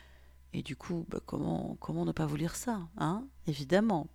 Et 0.52 0.62
du 0.62 0.76
coup, 0.76 1.06
bah, 1.08 1.22
comment, 1.26 1.78
comment 1.80 2.04
ne 2.04 2.12
pas 2.12 2.26
vous 2.26 2.36
lire 2.36 2.58
ça, 2.58 2.82
hein? 2.98 3.26
Évidemment. 3.48 4.10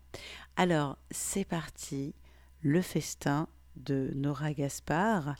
Alors, 0.56 0.98
c'est 1.10 1.44
parti, 1.44 2.14
le 2.60 2.80
festin 2.82 3.48
de 3.76 4.10
Nora 4.14 4.52
Gaspard. 4.52 5.34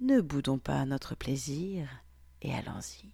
Ne 0.00 0.20
boudons 0.20 0.58
pas 0.58 0.84
notre 0.84 1.14
plaisir 1.14 1.88
et 2.42 2.54
allons-y. 2.54 3.10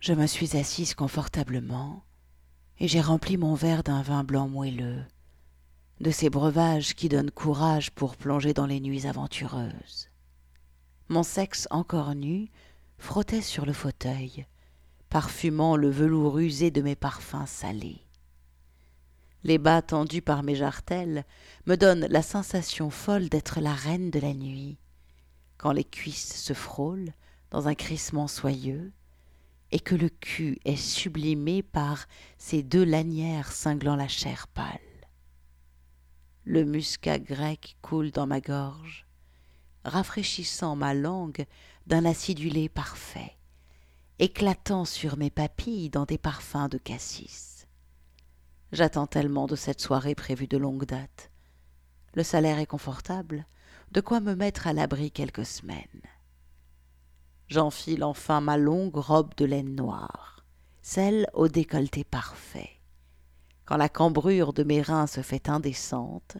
Je 0.00 0.12
me 0.12 0.26
suis 0.26 0.56
assise 0.56 0.94
confortablement 0.94 2.04
et 2.78 2.88
j'ai 2.88 3.00
rempli 3.00 3.36
mon 3.36 3.54
verre 3.54 3.82
d'un 3.82 4.02
vin 4.02 4.24
blanc 4.24 4.48
moelleux, 4.48 5.04
de 6.00 6.10
ces 6.10 6.30
breuvages 6.30 6.94
qui 6.94 7.08
donnent 7.08 7.30
courage 7.30 7.90
pour 7.90 8.16
plonger 8.16 8.54
dans 8.54 8.66
les 8.66 8.80
nuits 8.80 9.06
aventureuses. 9.06 10.08
Mon 11.08 11.22
sexe 11.22 11.68
encore 11.70 12.14
nu 12.14 12.48
frottait 12.98 13.42
sur 13.42 13.66
le 13.66 13.72
fauteuil, 13.72 14.46
parfumant 15.10 15.76
le 15.76 15.90
velours 15.90 16.38
usé 16.38 16.70
de 16.70 16.80
mes 16.80 16.96
parfums 16.96 17.46
salés. 17.46 18.06
Les 19.42 19.58
bas 19.58 19.82
tendus 19.82 20.22
par 20.22 20.42
mes 20.42 20.54
jartelles 20.54 21.24
me 21.66 21.76
donnent 21.76 22.06
la 22.06 22.22
sensation 22.22 22.90
folle 22.90 23.28
d'être 23.28 23.60
la 23.60 23.74
reine 23.74 24.10
de 24.10 24.20
la 24.20 24.34
nuit, 24.34 24.78
quand 25.56 25.72
les 25.72 25.84
cuisses 25.84 26.36
se 26.42 26.52
frôlent 26.52 27.12
dans 27.50 27.68
un 27.68 27.74
crissement 27.74 28.28
soyeux, 28.28 28.92
et 29.72 29.80
que 29.80 29.94
le 29.94 30.08
cul 30.08 30.58
est 30.64 30.76
sublimé 30.76 31.62
par 31.62 32.06
ces 32.38 32.62
deux 32.62 32.84
lanières 32.84 33.52
cinglant 33.52 33.96
la 33.96 34.08
chair 34.08 34.48
pâle. 34.48 34.78
Le 36.44 36.64
muscat 36.64 37.18
grec 37.18 37.76
coule 37.80 38.10
dans 38.10 38.26
ma 38.26 38.40
gorge, 38.40 39.06
rafraîchissant 39.84 40.76
ma 40.76 40.92
langue 40.92 41.46
d'un 41.86 42.04
acidulé 42.04 42.68
parfait 42.68 43.36
éclatant 44.20 44.84
sur 44.84 45.16
mes 45.16 45.30
papilles 45.30 45.88
dans 45.88 46.04
des 46.04 46.18
parfums 46.18 46.68
de 46.70 46.76
cassis. 46.76 47.49
J'attends 48.72 49.06
tellement 49.06 49.46
de 49.46 49.56
cette 49.56 49.80
soirée 49.80 50.14
prévue 50.14 50.46
de 50.46 50.56
longue 50.56 50.84
date. 50.84 51.30
Le 52.14 52.22
salaire 52.22 52.58
est 52.58 52.66
confortable, 52.66 53.44
de 53.90 54.00
quoi 54.00 54.20
me 54.20 54.34
mettre 54.34 54.66
à 54.66 54.72
l'abri 54.72 55.10
quelques 55.10 55.46
semaines. 55.46 56.02
J'enfile 57.48 58.04
enfin 58.04 58.40
ma 58.40 58.56
longue 58.56 58.96
robe 58.96 59.34
de 59.36 59.44
laine 59.44 59.74
noire, 59.74 60.44
celle 60.82 61.28
au 61.34 61.48
décolleté 61.48 62.04
parfait. 62.04 62.70
Quand 63.64 63.76
la 63.76 63.88
cambrure 63.88 64.52
de 64.52 64.62
mes 64.62 64.82
reins 64.82 65.08
se 65.08 65.20
fait 65.20 65.48
indécente, 65.48 66.36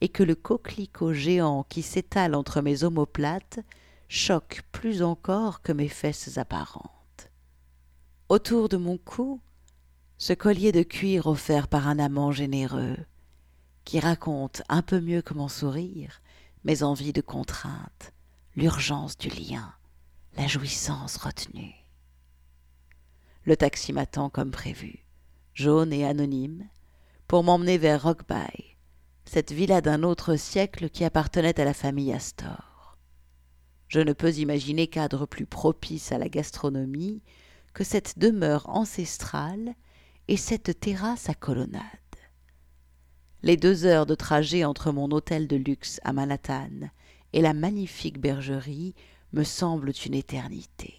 et 0.00 0.08
que 0.08 0.22
le 0.22 0.34
coquelicot 0.34 1.12
géant 1.12 1.64
qui 1.64 1.82
s'étale 1.82 2.34
entre 2.34 2.62
mes 2.62 2.84
omoplates 2.84 3.60
choque 4.08 4.62
plus 4.72 5.02
encore 5.02 5.60
que 5.60 5.72
mes 5.72 5.88
fesses 5.88 6.38
apparentes. 6.38 7.30
Autour 8.28 8.68
de 8.68 8.76
mon 8.76 8.98
cou, 8.98 9.40
ce 10.18 10.32
collier 10.32 10.72
de 10.72 10.82
cuir 10.82 11.26
offert 11.26 11.68
par 11.68 11.88
un 11.88 11.98
amant 11.98 12.32
généreux, 12.32 12.96
qui 13.84 14.00
raconte 14.00 14.62
un 14.68 14.82
peu 14.82 15.00
mieux 15.00 15.22
que 15.22 15.34
mon 15.34 15.48
sourire 15.48 16.20
mes 16.64 16.82
envies 16.82 17.12
de 17.12 17.20
contrainte, 17.20 18.12
l'urgence 18.56 19.16
du 19.16 19.28
lien, 19.28 19.72
la 20.36 20.48
jouissance 20.48 21.16
retenue. 21.16 21.74
Le 23.44 23.56
taxi 23.56 23.92
m'attend 23.92 24.30
comme 24.30 24.50
prévu, 24.50 25.04
jaune 25.54 25.92
et 25.92 26.04
anonyme, 26.04 26.66
pour 27.28 27.44
m'emmener 27.44 27.78
vers 27.78 28.02
Rockby, 28.02 28.76
cette 29.24 29.52
villa 29.52 29.80
d'un 29.80 30.02
autre 30.02 30.34
siècle 30.34 30.90
qui 30.90 31.04
appartenait 31.04 31.60
à 31.60 31.64
la 31.64 31.74
famille 31.74 32.12
Astor. 32.12 32.98
Je 33.86 34.00
ne 34.00 34.12
peux 34.12 34.32
imaginer 34.34 34.88
cadre 34.88 35.26
plus 35.26 35.46
propice 35.46 36.10
à 36.10 36.18
la 36.18 36.28
gastronomie 36.28 37.22
que 37.74 37.84
cette 37.84 38.18
demeure 38.18 38.68
ancestrale 38.68 39.76
et 40.28 40.36
cette 40.36 40.80
terrasse 40.80 41.28
à 41.28 41.34
colonnade. 41.34 41.82
Les 43.42 43.56
deux 43.56 43.84
heures 43.84 44.06
de 44.06 44.14
trajet 44.14 44.64
entre 44.64 44.90
mon 44.90 45.10
hôtel 45.10 45.46
de 45.46 45.56
luxe 45.56 46.00
à 46.04 46.12
Manhattan 46.12 46.90
et 47.32 47.42
la 47.42 47.52
magnifique 47.52 48.18
bergerie 48.18 48.94
me 49.32 49.44
semblent 49.44 49.92
une 50.04 50.14
éternité. 50.14 50.94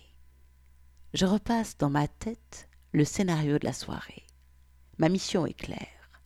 Je 1.13 1.25
repasse 1.25 1.77
dans 1.77 1.89
ma 1.89 2.07
tête 2.07 2.69
le 2.91 3.03
scénario 3.03 3.57
de 3.59 3.65
la 3.65 3.73
soirée. 3.73 4.23
Ma 4.97 5.09
mission 5.09 5.45
est 5.45 5.53
claire. 5.53 6.21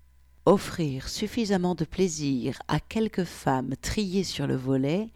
Offrir 0.46 1.08
suffisamment 1.08 1.76
de 1.76 1.86
plaisir 1.86 2.62
à 2.68 2.80
quelques 2.80 3.24
femmes 3.24 3.76
triées 3.82 4.24
sur 4.24 4.48
le 4.48 4.56
volet 4.56 5.12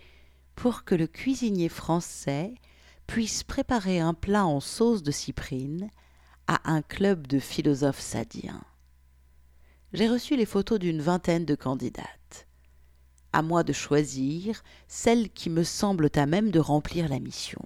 pour 0.56 0.84
que 0.86 0.96
le 0.96 1.08
cuisinier 1.08 1.70
français 1.70 2.54
puisse 3.08 3.44
préparer 3.44 4.00
un 4.00 4.14
plat 4.14 4.46
en 4.46 4.60
sauce 4.60 5.04
de 5.04 5.12
cyprine 5.12 5.90
à 6.48 6.72
un 6.72 6.82
club 6.82 7.28
de 7.28 7.40
philosophes 7.40 8.00
sadiens. 8.00 8.64
J'ai 9.94 10.08
reçu 10.08 10.36
les 10.36 10.46
photos 10.46 10.80
d'une 10.80 11.02
vingtaine 11.02 11.46
de 11.46 11.56
candidates. 11.56 12.48
À 13.34 13.42
moi 13.42 13.64
de 13.64 13.74
choisir 13.74 14.64
celles 14.88 15.30
qui 15.30 15.50
me 15.50 15.64
semblent 15.64 16.10
à 16.16 16.26
même 16.26 16.52
de 16.52 16.60
remplir 16.60 17.08
la 17.10 17.20
mission. 17.20 17.62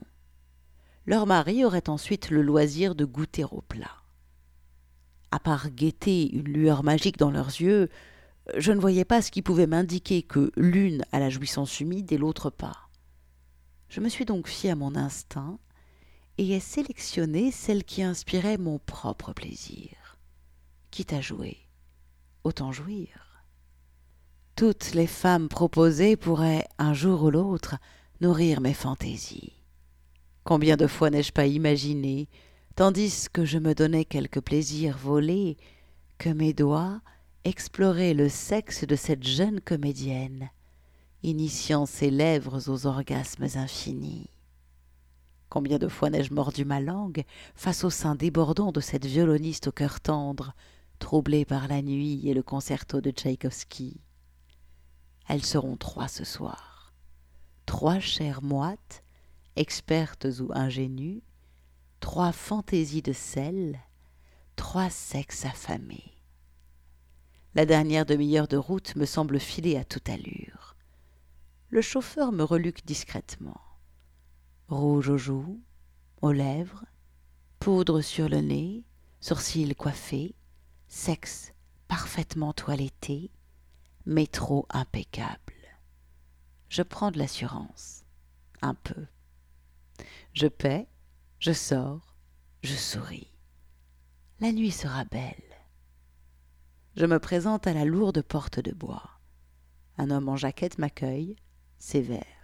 Leur 1.05 1.25
mari 1.25 1.65
aurait 1.65 1.89
ensuite 1.89 2.29
le 2.29 2.41
loisir 2.41 2.95
de 2.95 3.05
goûter 3.05 3.43
au 3.43 3.61
plat. 3.61 4.03
À 5.31 5.39
part 5.39 5.69
guetter 5.69 6.31
une 6.35 6.47
lueur 6.47 6.83
magique 6.83 7.17
dans 7.17 7.31
leurs 7.31 7.47
yeux, 7.61 7.89
je 8.57 8.71
ne 8.71 8.79
voyais 8.79 9.05
pas 9.05 9.21
ce 9.21 9.31
qui 9.31 9.41
pouvait 9.41 9.67
m'indiquer 9.67 10.23
que 10.23 10.51
l'une 10.55 11.03
a 11.11 11.19
la 11.19 11.29
jouissance 11.29 11.79
humide 11.79 12.11
et 12.11 12.17
l'autre 12.17 12.49
pas. 12.49 12.89
Je 13.89 14.01
me 14.01 14.09
suis 14.09 14.25
donc 14.25 14.47
fié 14.47 14.71
à 14.71 14.75
mon 14.75 14.95
instinct 14.95 15.59
et 16.39 16.55
ai 16.55 16.61
sélectionné 16.61 17.51
celle 17.51 17.83
qui 17.83 18.01
inspirait 18.01 18.57
mon 18.57 18.79
propre 18.79 19.33
plaisir. 19.33 20.17
Quitte 20.89 21.11
à 21.11 21.19
jouer, 21.19 21.57
autant 22.45 22.71
jouir. 22.71 23.43
Toutes 24.55 24.93
les 24.93 25.05
femmes 25.05 25.49
proposées 25.49 26.15
pourraient, 26.15 26.65
un 26.77 26.93
jour 26.93 27.23
ou 27.23 27.29
l'autre, 27.29 27.75
nourrir 28.21 28.61
mes 28.61 28.73
fantaisies. 28.73 29.51
Combien 30.45 30.77
de 30.77 30.87
fois 30.87 31.09
n'ai-je 31.09 31.33
pas 31.33 31.45
imaginé, 31.45 32.29
tandis 32.77 33.27
que 33.33 33.43
je 33.43 33.57
me 33.57 33.75
donnais 33.75 34.05
quelque 34.05 34.39
plaisir 34.39 34.97
volé, 34.97 35.57
que 36.19 36.29
mes 36.29 36.53
doigts 36.53 37.01
exploraient 37.43 38.13
le 38.13 38.29
sexe 38.29 38.85
de 38.85 38.95
cette 38.95 39.27
jeune 39.27 39.59
comédienne, 39.59 40.49
initiant 41.21 41.85
ses 41.85 42.09
lèvres 42.09 42.71
aux 42.71 42.85
orgasmes 42.85 43.47
infinis. 43.55 44.29
Combien 45.49 45.79
de 45.79 45.87
fois 45.87 46.11
n'ai-je 46.11 46.33
mordu 46.33 46.63
ma 46.63 46.79
langue 46.79 47.23
face 47.55 47.83
au 47.83 47.89
sein 47.89 48.13
débordant 48.15 48.71
de 48.71 48.81
cette 48.81 49.05
violoniste 49.05 49.67
au 49.67 49.71
cœur 49.71 49.99
tendre, 49.99 50.53
troublée 50.99 51.43
par 51.43 51.67
la 51.67 51.81
nuit 51.81 52.27
et 52.27 52.35
le 52.35 52.43
concerto 52.43 53.01
de 53.01 53.09
Tchaïkovski? 53.09 53.99
Elles 55.27 55.45
seront 55.45 55.75
trois 55.75 56.07
ce 56.07 56.23
soir. 56.23 56.93
Trois 57.65 57.99
chères 57.99 58.43
moites, 58.43 59.03
expertes 59.55 60.27
ou 60.39 60.51
ingénues, 60.53 61.23
trois 61.99 62.31
fantaisies 62.31 63.01
de 63.01 63.13
sel, 63.13 63.79
trois 64.55 64.89
sexes 64.89 65.45
affamés. 65.45 66.13
La 67.55 67.65
dernière 67.65 68.05
demi-heure 68.05 68.47
de 68.47 68.57
route 68.57 68.95
me 68.95 69.05
semble 69.05 69.39
filer 69.39 69.77
à 69.77 69.83
toute 69.83 70.09
allure. 70.09 70.75
Le 71.69 71.81
chauffeur 71.81 72.31
me 72.31 72.43
reluque 72.43 72.85
discrètement. 72.85 73.59
Rouge 74.69 75.09
aux 75.09 75.17
joues, 75.17 75.59
aux 76.21 76.31
lèvres, 76.31 76.85
poudre 77.59 78.01
sur 78.01 78.29
le 78.29 78.37
nez, 78.37 78.85
sourcils 79.19 79.73
coiffés, 79.73 80.35
sexe 80.87 81.53
parfaitement 81.87 82.53
toiletté, 82.53 83.31
métro 84.05 84.67
impeccable. 84.69 85.55
Je 86.67 86.83
prends 86.83 87.09
de 87.09 87.17
l'assurance, 87.17 88.05
un 88.61 88.75
peu. 88.75 89.07
Je 90.33 90.45
paie, 90.45 90.87
je 91.39 91.51
sors, 91.51 92.15
je 92.61 92.75
souris. 92.75 93.33
La 94.39 94.51
nuit 94.51 94.69
sera 94.69 95.03
belle. 95.05 95.33
Je 96.95 97.07
me 97.07 97.17
présente 97.17 97.65
à 97.65 97.73
la 97.73 97.85
lourde 97.85 98.21
porte 98.21 98.59
de 98.59 98.71
bois. 98.71 99.19
Un 99.97 100.11
homme 100.11 100.29
en 100.29 100.37
jaquette 100.37 100.77
m'accueille, 100.77 101.37
sévère. 101.79 102.38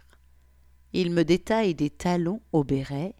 Il 0.98 1.10
me 1.10 1.24
détaille 1.24 1.74
des 1.74 1.90
talons 1.90 2.40
au 2.52 2.64
béret, 2.64 3.14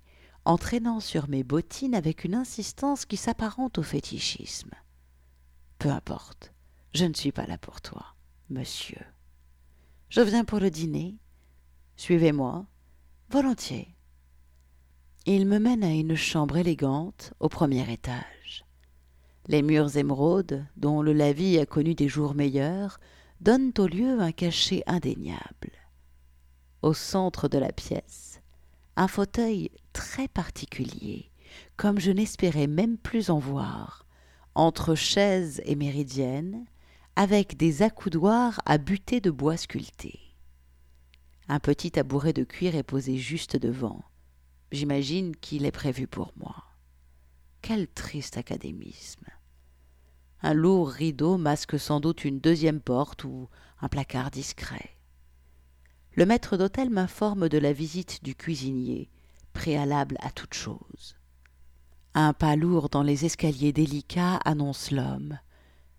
entraînant 0.46 0.98
sur 0.98 1.28
mes 1.28 1.44
bottines 1.44 1.94
avec 1.94 2.24
une 2.24 2.34
insistance 2.34 3.04
qui 3.04 3.18
s'apparente 3.18 3.76
au 3.76 3.82
fétichisme. 3.82 4.70
Peu 5.78 5.90
importe, 5.90 6.54
je 6.94 7.04
ne 7.04 7.12
suis 7.12 7.32
pas 7.32 7.44
là 7.44 7.58
pour 7.58 7.82
toi, 7.82 8.14
monsieur. 8.48 9.04
Je 10.08 10.22
viens 10.22 10.46
pour 10.46 10.58
le 10.58 10.70
dîner. 10.70 11.18
Suivez-moi, 11.96 12.64
volontiers. 13.28 13.94
Il 15.26 15.44
me 15.44 15.58
mène 15.58 15.84
à 15.84 15.92
une 15.92 16.14
chambre 16.14 16.56
élégante 16.56 17.34
au 17.40 17.50
premier 17.50 17.92
étage. 17.92 18.64
Les 19.48 19.60
murs 19.60 19.98
émeraudes, 19.98 20.64
dont 20.78 21.02
le 21.02 21.12
lavis 21.12 21.58
a 21.58 21.66
connu 21.66 21.94
des 21.94 22.08
jours 22.08 22.34
meilleurs, 22.34 23.00
donnent 23.42 23.74
au 23.76 23.86
lieu 23.86 24.18
un 24.18 24.32
cachet 24.32 24.82
indéniable. 24.86 25.72
Au 26.86 26.94
centre 26.94 27.48
de 27.48 27.58
la 27.58 27.72
pièce, 27.72 28.40
un 28.94 29.08
fauteuil 29.08 29.72
très 29.92 30.28
particulier, 30.28 31.32
comme 31.76 31.98
je 31.98 32.12
n'espérais 32.12 32.68
même 32.68 32.96
plus 32.96 33.28
en 33.28 33.40
voir, 33.40 34.06
entre 34.54 34.94
chaise 34.94 35.60
et 35.64 35.74
méridienne, 35.74 36.64
avec 37.16 37.56
des 37.56 37.82
accoudoirs 37.82 38.60
à 38.66 38.78
buter 38.78 39.20
de 39.20 39.32
bois 39.32 39.56
sculpté. 39.56 40.20
Un 41.48 41.58
petit 41.58 41.90
tabouret 41.90 42.32
de 42.32 42.44
cuir 42.44 42.76
est 42.76 42.84
posé 42.84 43.16
juste 43.16 43.56
devant. 43.56 44.04
J'imagine 44.70 45.34
qu'il 45.34 45.66
est 45.66 45.72
prévu 45.72 46.06
pour 46.06 46.34
moi. 46.36 46.66
Quel 47.62 47.88
triste 47.88 48.36
académisme. 48.36 49.26
Un 50.40 50.54
lourd 50.54 50.90
rideau 50.90 51.36
masque 51.36 51.80
sans 51.80 51.98
doute 51.98 52.24
une 52.24 52.38
deuxième 52.38 52.80
porte 52.80 53.24
ou 53.24 53.48
un 53.80 53.88
placard 53.88 54.30
discret. 54.30 54.95
Le 56.16 56.24
maître 56.24 56.56
d'hôtel 56.56 56.88
m'informe 56.88 57.50
de 57.50 57.58
la 57.58 57.74
visite 57.74 58.24
du 58.24 58.34
cuisinier, 58.34 59.10
préalable 59.52 60.16
à 60.20 60.30
toute 60.30 60.54
chose. 60.54 61.14
Un 62.14 62.32
pas 62.32 62.56
lourd 62.56 62.88
dans 62.88 63.02
les 63.02 63.26
escaliers 63.26 63.74
délicats 63.74 64.36
annonce 64.36 64.90
l'homme, 64.90 65.38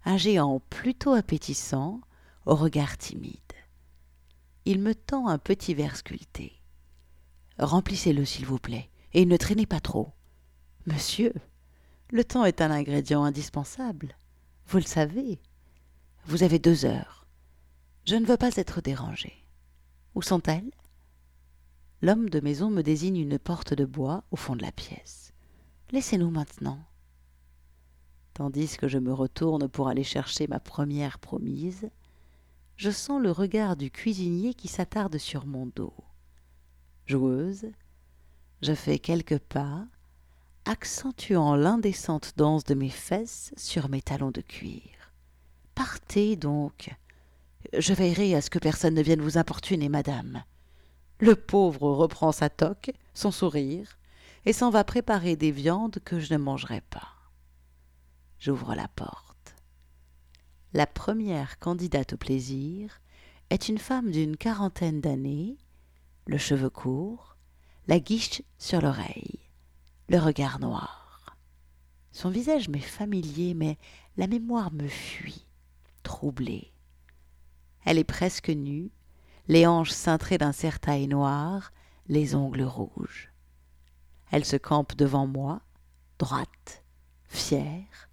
un 0.05 0.17
géant 0.17 0.59
plutôt 0.71 1.13
appétissant, 1.13 2.01
au 2.47 2.55
regard 2.55 2.97
timide. 2.97 3.35
Il 4.65 4.79
me 4.79 4.95
tend 4.95 5.27
un 5.27 5.37
petit 5.37 5.75
verre 5.75 5.95
sculpté. 5.95 6.63
Remplissez-le, 7.59 8.25
s'il 8.25 8.47
vous 8.47 8.57
plaît, 8.57 8.89
et 9.13 9.23
ne 9.23 9.37
traînez 9.37 9.67
pas 9.67 9.79
trop. 9.79 10.13
Monsieur, 10.87 11.31
le 12.09 12.23
temps 12.23 12.43
est 12.43 12.61
un 12.61 12.71
ingrédient 12.71 13.23
indispensable. 13.23 14.17
Vous 14.65 14.79
le 14.79 14.83
savez. 14.83 15.39
Vous 16.25 16.41
avez 16.41 16.57
deux 16.57 16.85
heures. 16.85 17.27
Je 18.05 18.15
ne 18.15 18.25
veux 18.25 18.37
pas 18.37 18.55
être 18.55 18.81
dérangé. 18.81 19.46
Où 20.17 20.23
sont-elles? 20.23 20.71
L'homme 22.01 22.27
de 22.27 22.39
maison 22.39 22.71
me 22.71 22.81
désigne 22.81 23.17
une 23.17 23.37
porte 23.37 23.75
de 23.75 23.85
bois 23.85 24.23
au 24.31 24.35
fond 24.35 24.55
de 24.55 24.63
la 24.63 24.71
pièce. 24.71 25.31
Laissez-nous 25.91 26.31
maintenant. 26.31 26.79
Tandis 28.33 28.77
que 28.77 28.87
je 28.87 28.97
me 28.97 29.13
retourne 29.13 29.67
pour 29.67 29.89
aller 29.89 30.03
chercher 30.03 30.47
ma 30.47 30.59
première 30.59 31.19
promise, 31.19 31.91
je 32.77 32.89
sens 32.89 33.21
le 33.21 33.29
regard 33.29 33.75
du 33.75 33.91
cuisinier 33.91 34.55
qui 34.55 34.67
s'attarde 34.67 35.19
sur 35.19 35.45
mon 35.45 35.67
dos. 35.67 35.93
Joueuse, 37.05 37.67
je 38.63 38.73
fais 38.73 38.97
quelques 38.97 39.37
pas, 39.37 39.85
accentuant 40.65 41.55
l'indécente 41.55 42.33
danse 42.37 42.63
de 42.63 42.73
mes 42.73 42.89
fesses 42.89 43.53
sur 43.55 43.87
mes 43.87 44.01
talons 44.01 44.31
de 44.31 44.41
cuir. 44.41 45.13
Partez 45.75 46.35
donc. 46.35 46.89
Je 47.73 47.93
veillerai 47.93 48.35
à 48.35 48.41
ce 48.41 48.49
que 48.49 48.59
personne 48.59 48.93
ne 48.93 49.01
vienne 49.01 49.21
vous 49.21 49.37
importuner, 49.37 49.89
madame. 49.89 50.43
Le 51.19 51.35
pauvre 51.35 51.89
reprend 51.91 52.31
sa 52.31 52.49
toque, 52.49 52.91
son 53.13 53.31
sourire, 53.31 53.97
et 54.45 54.53
s'en 54.53 54.69
va 54.69 54.83
préparer 54.83 55.35
des 55.35 55.51
viandes 55.51 55.97
que 56.05 56.19
je 56.19 56.33
ne 56.33 56.37
mangerai 56.37 56.81
pas. 56.81 57.13
J'ouvre 58.39 58.75
la 58.75 58.87
porte. 58.87 59.55
La 60.73 60.85
première 60.85 61.59
candidate 61.59 62.13
au 62.13 62.17
plaisir 62.17 63.01
est 63.49 63.67
une 63.67 63.77
femme 63.77 64.11
d'une 64.11 64.37
quarantaine 64.37 65.01
d'années, 65.01 65.57
le 66.27 66.37
cheveu 66.37 66.69
court, 66.69 67.35
la 67.87 67.99
guiche 67.99 68.41
sur 68.57 68.81
l'oreille, 68.81 69.39
le 70.09 70.19
regard 70.19 70.59
noir. 70.59 71.37
Son 72.11 72.29
visage 72.29 72.69
m'est 72.69 72.79
familier, 72.79 73.53
mais 73.53 73.77
la 74.17 74.27
mémoire 74.27 74.71
me 74.71 74.87
fuit, 74.87 75.45
troublée. 76.03 76.71
Elle 77.87 77.99
est 77.99 78.03
presque 78.03 78.49
nue, 78.49 78.91
les 79.47 79.65
hanches 79.65 79.91
cintrées 79.91 80.37
d'un 80.37 80.51
serre-taille 80.51 81.07
noir, 81.07 81.71
les 82.09 82.35
ongles 82.35 82.63
rouges. 82.63 83.31
Elle 84.29 84.43
se 84.43 84.57
campe 84.57 84.97
devant 84.97 85.25
moi, 85.25 85.61
droite, 86.19 86.83
fière, 87.29 88.09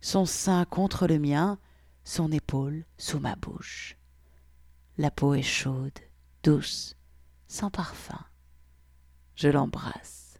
son 0.00 0.26
sein 0.26 0.64
contre 0.64 1.08
le 1.08 1.18
mien, 1.18 1.58
son 2.04 2.30
épaule 2.30 2.84
sous 2.98 3.18
ma 3.18 3.34
bouche. 3.34 3.96
La 4.96 5.10
peau 5.10 5.34
est 5.34 5.42
chaude, 5.42 5.98
douce, 6.44 6.94
sans 7.48 7.68
parfum. 7.68 8.24
Je 9.34 9.48
l'embrasse, 9.48 10.38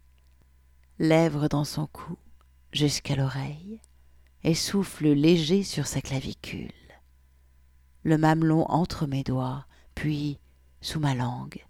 lèvres 0.97 1.49
dans 1.49 1.65
son 1.65 1.87
cou, 1.87 2.17
jusqu'à 2.71 3.17
l'oreille, 3.17 3.81
et 4.45 4.55
souffle 4.55 5.09
léger 5.09 5.63
sur 5.63 5.87
sa 5.87 5.99
clavicule. 5.99 6.71
Le 8.07 8.17
mamelon 8.17 8.63
entre 8.69 9.05
mes 9.05 9.25
doigts, 9.25 9.65
puis 9.93 10.39
sous 10.79 11.01
ma 11.01 11.13
langue, 11.13 11.61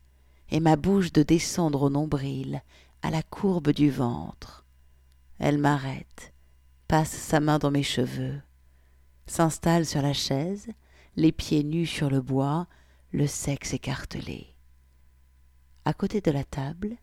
et 0.51 0.59
ma 0.59 0.75
bouche 0.75 1.11
de 1.11 1.23
descendre 1.23 1.81
au 1.81 1.89
nombril, 1.89 2.61
à 3.01 3.09
la 3.09 3.23
courbe 3.23 3.71
du 3.71 3.89
ventre. 3.89 4.63
Elle 5.39 5.57
m'arrête, 5.57 6.35
passe 6.87 7.09
sa 7.09 7.39
main 7.39 7.57
dans 7.57 7.71
mes 7.71 7.81
cheveux, 7.81 8.39
s'installe 9.25 9.87
sur 9.87 10.03
la 10.03 10.13
chaise, 10.13 10.67
les 11.15 11.31
pieds 11.31 11.63
nus 11.63 11.87
sur 11.87 12.11
le 12.11 12.21
bois, 12.21 12.67
le 13.11 13.25
sexe 13.25 13.73
écartelé. 13.73 14.53
À 15.85 15.93
côté 15.95 16.21
de 16.21 16.29
la 16.29 16.43
table, 16.43 16.97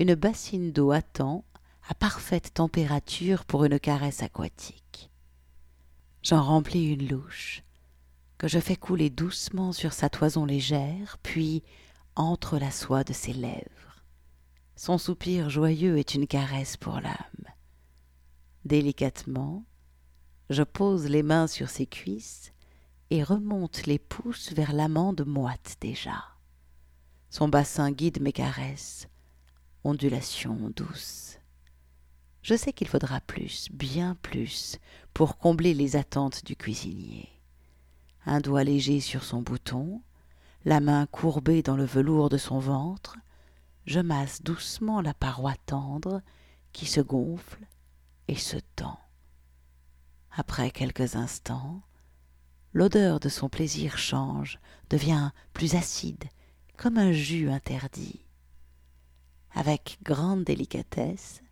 une 0.00 0.16
bassine 0.16 0.72
d'eau 0.72 0.90
attend, 0.90 1.44
à 1.88 1.94
parfaite 1.94 2.52
température 2.52 3.44
pour 3.44 3.64
une 3.64 3.78
caresse 3.78 4.24
aquatique. 4.24 5.08
J'en 6.24 6.42
remplis 6.42 6.92
une 6.94 7.06
louche, 7.06 7.62
que 8.42 8.48
je 8.48 8.58
fais 8.58 8.74
couler 8.74 9.08
doucement 9.08 9.70
sur 9.70 9.92
sa 9.92 10.10
toison 10.10 10.44
légère, 10.44 11.16
puis 11.22 11.62
entre 12.16 12.58
la 12.58 12.72
soie 12.72 13.04
de 13.04 13.12
ses 13.12 13.32
lèvres. 13.32 14.02
Son 14.74 14.98
soupir 14.98 15.48
joyeux 15.48 15.96
est 15.96 16.16
une 16.16 16.26
caresse 16.26 16.76
pour 16.76 16.94
l'âme. 16.94 17.46
Délicatement, 18.64 19.64
je 20.50 20.64
pose 20.64 21.06
les 21.06 21.22
mains 21.22 21.46
sur 21.46 21.70
ses 21.70 21.86
cuisses 21.86 22.52
et 23.10 23.22
remonte 23.22 23.86
les 23.86 24.00
pouces 24.00 24.52
vers 24.52 24.72
l'amande 24.72 25.24
moite 25.24 25.76
déjà. 25.80 26.24
Son 27.30 27.46
bassin 27.46 27.92
guide 27.92 28.20
mes 28.20 28.32
caresses. 28.32 29.06
ondulations 29.84 30.72
douces. 30.74 31.38
Je 32.42 32.56
sais 32.56 32.72
qu'il 32.72 32.88
faudra 32.88 33.20
plus, 33.20 33.68
bien 33.70 34.16
plus, 34.16 34.80
pour 35.14 35.38
combler 35.38 35.74
les 35.74 35.94
attentes 35.94 36.44
du 36.44 36.56
cuisinier. 36.56 37.31
Un 38.24 38.40
doigt 38.40 38.64
léger 38.64 39.00
sur 39.00 39.24
son 39.24 39.42
bouton, 39.42 40.00
la 40.64 40.80
main 40.80 41.06
courbée 41.06 41.62
dans 41.62 41.76
le 41.76 41.84
velours 41.84 42.28
de 42.28 42.36
son 42.36 42.58
ventre, 42.58 43.18
je 43.86 44.00
masse 44.00 44.42
doucement 44.42 45.00
la 45.00 45.14
paroi 45.14 45.54
tendre 45.66 46.22
qui 46.72 46.86
se 46.86 47.00
gonfle 47.00 47.66
et 48.28 48.36
se 48.36 48.56
tend. 48.76 48.98
Après 50.30 50.70
quelques 50.70 51.16
instants, 51.16 51.82
l'odeur 52.72 53.20
de 53.20 53.28
son 53.28 53.48
plaisir 53.48 53.98
change, 53.98 54.58
devient 54.88 55.30
plus 55.52 55.74
acide, 55.74 56.24
comme 56.76 56.98
un 56.98 57.12
jus 57.12 57.50
interdit. 57.50 58.24
Avec 59.54 59.98
grande 60.02 60.44
délicatesse, 60.44 61.42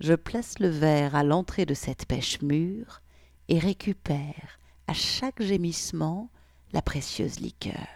je 0.00 0.14
place 0.14 0.58
le 0.58 0.68
verre 0.68 1.14
à 1.14 1.24
l'entrée 1.24 1.66
de 1.66 1.74
cette 1.74 2.06
pêche 2.06 2.42
mûre 2.42 3.00
et 3.48 3.58
récupère, 3.58 4.60
à 4.86 4.92
chaque 4.92 5.42
gémissement, 5.42 6.30
la 6.72 6.82
précieuse 6.82 7.40
liqueur. 7.40 7.86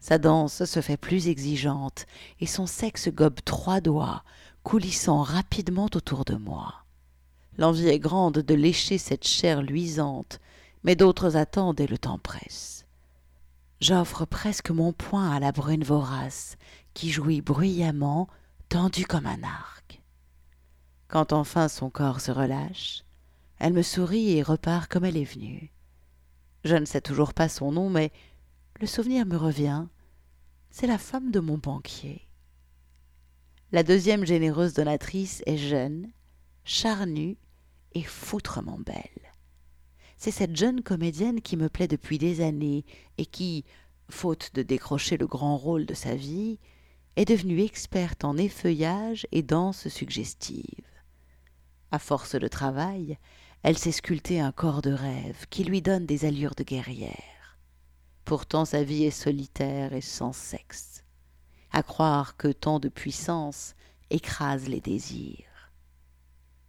Sa 0.00 0.18
danse 0.18 0.64
se 0.64 0.80
fait 0.80 0.98
plus 0.98 1.28
exigeante, 1.28 2.06
et 2.40 2.46
son 2.46 2.66
sexe 2.66 3.08
gobe 3.08 3.40
trois 3.44 3.80
doigts, 3.80 4.22
coulissant 4.62 5.22
rapidement 5.22 5.88
autour 5.94 6.24
de 6.24 6.36
moi. 6.36 6.74
L'envie 7.56 7.88
est 7.88 7.98
grande 7.98 8.38
de 8.38 8.54
lécher 8.54 8.98
cette 8.98 9.26
chair 9.26 9.62
luisante, 9.62 10.40
mais 10.82 10.96
d'autres 10.96 11.36
attendent 11.36 11.80
et 11.80 11.86
le 11.86 11.96
temps 11.96 12.18
presse. 12.18 12.84
J'offre 13.80 14.24
presque 14.24 14.70
mon 14.70 14.92
poing 14.92 15.30
à 15.30 15.40
la 15.40 15.52
brune 15.52 15.84
vorace, 15.84 16.56
qui 16.92 17.10
jouit 17.10 17.40
bruyamment, 17.40 18.28
tendue 18.68 19.06
comme 19.06 19.26
un 19.26 19.42
arc. 19.42 20.02
Quand 21.08 21.32
enfin 21.32 21.68
son 21.68 21.90
corps 21.90 22.20
se 22.20 22.30
relâche, 22.30 23.03
elle 23.58 23.72
me 23.72 23.82
sourit 23.82 24.36
et 24.36 24.42
repart 24.42 24.90
comme 24.90 25.04
elle 25.04 25.16
est 25.16 25.24
venue. 25.24 25.72
Je 26.64 26.76
ne 26.76 26.84
sais 26.84 27.00
toujours 27.00 27.34
pas 27.34 27.48
son 27.48 27.72
nom, 27.72 27.90
mais 27.90 28.10
le 28.80 28.86
souvenir 28.86 29.26
me 29.26 29.36
revient. 29.36 29.86
C'est 30.70 30.86
la 30.86 30.98
femme 30.98 31.30
de 31.30 31.40
mon 31.40 31.58
banquier. 31.58 32.26
La 33.70 33.82
deuxième 33.82 34.24
généreuse 34.24 34.74
donatrice 34.74 35.42
est 35.46 35.56
jeune, 35.56 36.10
charnue 36.64 37.36
et 37.92 38.02
foutrement 38.02 38.78
belle. 38.78 39.32
C'est 40.16 40.30
cette 40.30 40.56
jeune 40.56 40.82
comédienne 40.82 41.40
qui 41.40 41.56
me 41.56 41.68
plaît 41.68 41.88
depuis 41.88 42.18
des 42.18 42.40
années 42.40 42.84
et 43.18 43.26
qui, 43.26 43.64
faute 44.08 44.50
de 44.54 44.62
décrocher 44.62 45.16
le 45.16 45.26
grand 45.26 45.56
rôle 45.56 45.86
de 45.86 45.94
sa 45.94 46.14
vie, 46.14 46.58
est 47.16 47.24
devenue 47.24 47.60
experte 47.60 48.24
en 48.24 48.36
effeuillage 48.36 49.26
et 49.32 49.42
danse 49.42 49.88
suggestive. 49.88 50.86
À 51.90 51.98
force 51.98 52.34
de 52.34 52.48
travail, 52.48 53.18
elle 53.64 53.78
s'est 53.78 53.92
sculpté 53.92 54.40
un 54.40 54.52
corps 54.52 54.82
de 54.82 54.92
rêve 54.92 55.46
qui 55.48 55.64
lui 55.64 55.80
donne 55.80 56.04
des 56.04 56.26
allures 56.26 56.54
de 56.54 56.62
guerrière. 56.62 57.58
Pourtant 58.26 58.66
sa 58.66 58.84
vie 58.84 59.04
est 59.04 59.10
solitaire 59.10 59.94
et 59.94 60.02
sans 60.02 60.34
sexe. 60.34 61.02
À 61.72 61.82
croire 61.82 62.36
que 62.36 62.48
tant 62.48 62.78
de 62.78 62.90
puissance 62.90 63.74
écrase 64.10 64.68
les 64.68 64.82
désirs. 64.82 65.72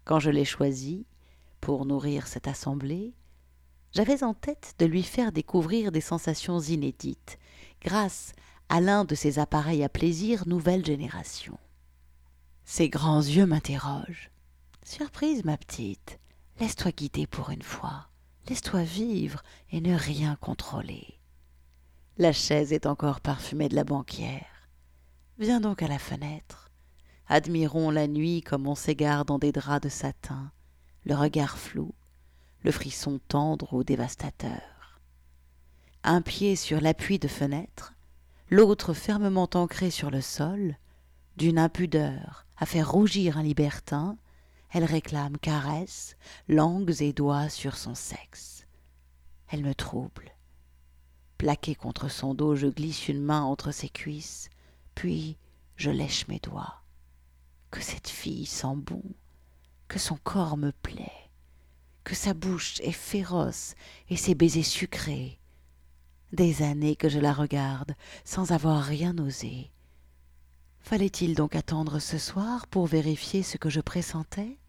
Quand 0.06 0.22
je 0.22 0.30
l'ai 0.30 0.46
choisie, 0.46 1.06
pour 1.60 1.86
nourrir 1.86 2.28
cette 2.28 2.48
assemblée, 2.48 3.14
j'avais 3.92 4.24
en 4.24 4.34
tête 4.34 4.76
de 4.80 4.86
lui 4.86 5.04
faire 5.04 5.34
découvrir 5.34 5.92
des 5.92 6.00
sensations 6.00 6.62
inédites, 6.62 7.40
grâce 7.82 8.32
à 8.70 8.80
l'un 8.80 9.04
de 9.04 9.16
ces 9.16 9.38
appareils 9.38 9.84
à 9.84 9.90
plaisir 9.90 10.48
nouvelle 10.48 10.86
génération. 10.86 11.58
Ses 12.64 12.88
grands 12.88 13.22
yeux 13.22 13.46
m'interrogent. 13.46 14.32
Surprise, 14.86 15.44
ma 15.44 15.58
petite. 15.58 16.20
Laisse-toi 16.60 16.92
guider 16.92 17.28
pour 17.28 17.50
une 17.50 17.62
fois. 17.62 18.08
Laisse-toi 18.48 18.84
vivre 18.84 19.44
et 19.72 19.82
ne 19.82 19.96
rien 19.96 20.38
contrôler. 20.38 21.20
La 22.18 22.32
chaise 22.32 22.72
est 22.72 22.86
encore 22.86 23.20
parfumée 23.20 23.68
de 23.68 23.76
la 23.76 23.84
banquière. 23.84 24.70
Viens 25.38 25.60
donc 25.60 25.84
à 25.84 25.88
la 25.88 26.00
fenêtre. 26.00 26.72
Admirons 27.28 27.90
la 27.90 28.08
nuit 28.08 28.42
comme 28.42 28.68
on 28.68 28.76
s'égare 28.76 29.26
dans 29.26 29.40
des 29.40 29.52
draps 29.52 29.84
de 29.84 29.90
satin, 29.90 30.52
le 31.04 31.16
regard 31.16 31.58
flou, 31.58 31.94
le 32.62 32.72
frisson 32.72 33.20
tendre 33.28 33.74
ou 33.74 33.84
dévastateur. 33.84 35.02
Un 36.04 36.22
pied 36.22 36.56
sur 36.56 36.80
l'appui 36.80 37.20
de 37.20 37.28
fenêtre, 37.28 37.94
l'autre 38.50 38.94
fermement 38.94 39.50
ancré 39.56 39.90
sur 39.90 40.10
le 40.10 40.22
sol, 40.22 40.78
d'une 41.36 41.60
impudeur 41.60 42.46
à 42.58 42.66
faire 42.66 42.92
rougir 42.92 43.38
un 43.38 43.44
libertin, 43.44 44.18
elle 44.76 44.84
réclame 44.84 45.38
caresses, 45.38 46.18
langues 46.50 47.02
et 47.02 47.14
doigts 47.14 47.48
sur 47.48 47.78
son 47.78 47.96
sexe. 47.96 48.68
Elle 49.48 49.64
me 49.64 49.74
trouble. 49.74 50.36
Plaqué 51.38 51.76
contre 51.76 52.10
son 52.10 52.34
dos, 52.34 52.56
je 52.56 52.68
glisse 52.68 53.08
une 53.08 53.24
main 53.24 53.42
entre 53.42 53.72
ses 53.72 53.90
cuisses, 53.90 54.50
puis 54.94 55.38
je 55.78 55.90
lèche 55.90 56.28
mes 56.28 56.40
doigts. 56.40 56.84
Que 57.72 57.82
cette 57.82 58.10
fille 58.10 58.46
sent 58.46 58.76
bon, 58.76 59.04
que 59.88 59.98
son 59.98 60.18
corps 60.18 60.58
me 60.58 60.72
plaît 60.72 61.26
que 62.04 62.16
sa 62.16 62.36
bouche 62.36 62.80
est 62.82 62.92
féroce 62.92 63.74
et 64.10 64.16
ses 64.16 64.36
baisers 64.36 64.64
sucrés. 64.64 65.40
Des 66.32 66.62
années 66.62 66.96
que 66.96 67.10
je 67.10 67.20
la 67.20 67.34
regarde 67.34 67.96
sans 68.24 68.52
avoir 68.52 68.84
rien 68.84 69.18
osé. 69.18 69.72
Fallait-il 70.82 71.34
donc 71.34 71.56
attendre 71.56 71.98
ce 71.98 72.20
soir 72.20 72.68
pour 72.68 72.86
vérifier 72.86 73.42
ce 73.42 73.58
que 73.58 73.72
je 73.72 73.82
pressentais? 73.82 74.60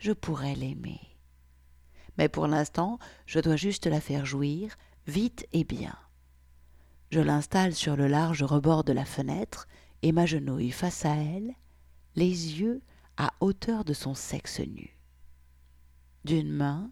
Je 0.00 0.12
pourrais 0.12 0.54
l'aimer. 0.54 0.98
Mais 2.16 2.30
pour 2.30 2.46
l'instant, 2.46 2.98
je 3.26 3.38
dois 3.38 3.56
juste 3.56 3.86
la 3.86 4.00
faire 4.00 4.24
jouir, 4.24 4.76
vite 5.06 5.46
et 5.52 5.62
bien. 5.62 5.94
Je 7.10 7.20
l'installe 7.20 7.74
sur 7.74 7.96
le 7.96 8.06
large 8.06 8.42
rebord 8.42 8.82
de 8.82 8.94
la 8.94 9.04
fenêtre 9.04 9.68
et 10.00 10.12
m'agenouille 10.12 10.70
face 10.70 11.04
à 11.04 11.14
elle, 11.14 11.52
les 12.16 12.60
yeux 12.60 12.80
à 13.18 13.34
hauteur 13.40 13.84
de 13.84 13.92
son 13.92 14.14
sexe 14.14 14.60
nu. 14.60 14.96
D'une 16.24 16.50
main, 16.50 16.90